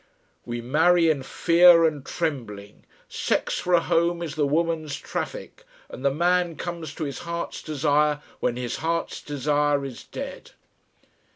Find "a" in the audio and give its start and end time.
3.75-3.79